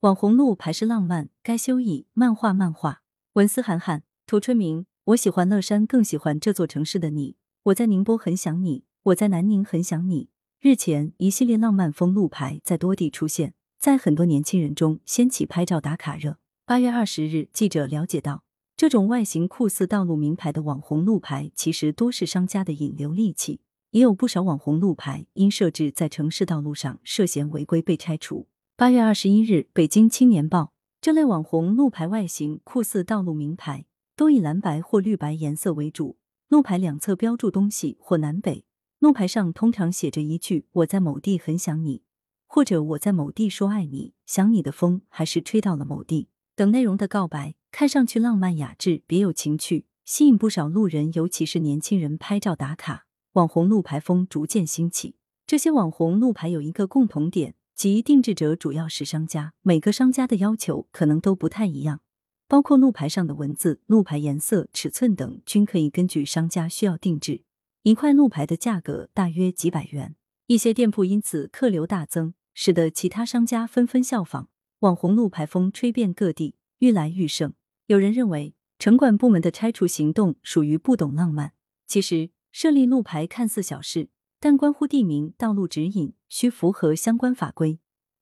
[0.00, 2.06] 网红路牌是浪漫，该休矣。
[2.14, 3.02] 漫画漫画，
[3.34, 4.86] 文思涵涵，涂春明。
[5.04, 7.36] 我喜欢乐山，更喜欢这座城市的你。
[7.64, 10.30] 我在宁波很想你，我在南宁很想你。
[10.58, 16.38] 日前，一系列浪漫风路牌在多地出现，在很多年轻人中掀起拍照打卡热。
[16.64, 18.44] 八月二十日，记者了解到，
[18.74, 23.60] 这种外形酷似道路名牌的网红路牌，其实多是商家的引流利器。
[23.90, 28.46] 也有不少网红路牌因设置在城市道路上涉嫌违规被拆除。
[28.80, 30.62] 八月二十一日，《北京青年报》
[31.02, 33.84] 这类网红路牌外形酷似道路名牌，
[34.16, 36.16] 多以蓝白或绿白颜色为主，
[36.48, 38.64] 路牌两侧标注东西或南北，
[38.98, 42.00] 路牌上通常写着一句“我在某地很想你”
[42.48, 53.04] 或者“我在某地说爱你，想你的风还是吹到了某地”等内容的告白，看上去浪漫雅致，别有情趣，吸引不少路人，尤其是年轻人拍照打卡。
[53.32, 55.16] 网红路牌风逐渐兴起，
[55.46, 62.02] 这些网红路牌有一个共同点，即定制者主要是商家，每个商家的要求可能都不太一样，
[62.46, 67.40] 包括路牌上的文字、路牌颜色、尺寸等，均可以根据商家需要定制。
[67.82, 70.14] 一块路牌的价格大约几百元，
[70.46, 74.48] 一些店铺因此客流大增，使得其他商家纷纷效仿，
[74.80, 77.54] 网红路牌风吹遍各地，愈来愈盛。
[77.86, 81.54] 有人认为，城管部门的拆除行动属于不懂浪漫，
[81.86, 82.28] 其实。
[82.52, 87.80] 设立路牌看似小事，但关乎地名、道路指引，需符合相关法规。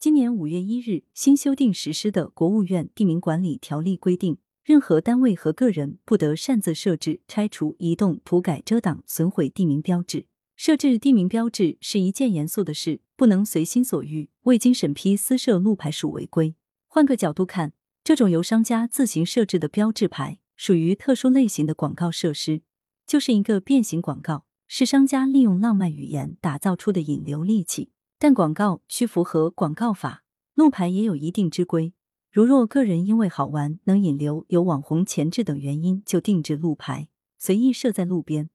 [0.00, 10.26] 今年五月一日新修订实施的《国务院地名管理条例》规定，任何单位和个人不得擅自设置、拆除、移动、涂改、遮挡、损毁地名标志。
[10.56, 16.54] 设置地名标志是一件严肃的事，不能随心所欲、未经审批私设路牌属违规。
[16.86, 22.62] 换个角度看，这种由商家自行设置的标志牌，属于特殊类型的广告设施。
[23.06, 27.90] 就是一个变形广告，是商家利用浪漫语言打造出的引流利器。
[28.20, 30.22] 但广告需符合广告法，
[30.54, 31.92] 路牌也有一定之规。
[32.30, 38.48] 如若个人因为好玩、能引流、有网红潜质等原因就定制路牌，随意设在路边，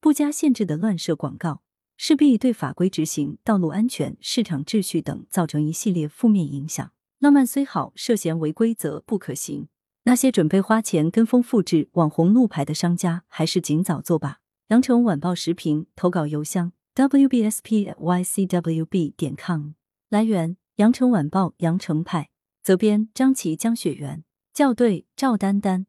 [0.00, 1.62] 不加限制的乱设广告，
[1.96, 6.90] 势必对法规执行、道路安全、市场秩序等造成一系列负面影响。
[7.20, 9.68] 浪漫虽好，涉嫌违规则不可行。
[10.02, 14.38] 那些准备花钱跟风复制网红路牌的商家，还是尽早做吧。
[14.70, 18.14] 羊城晚报时评投稿邮箱：wbspycwb
[19.16, 19.70] 点 com。
[20.08, 22.30] 来源：羊城晚报羊城派。
[22.62, 24.22] 责编：张琪、江雪源。
[24.54, 25.86] 校对：赵丹丹。